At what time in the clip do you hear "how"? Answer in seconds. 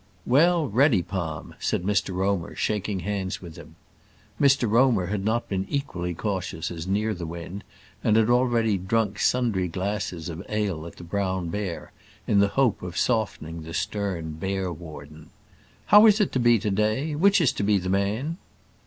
15.85-16.07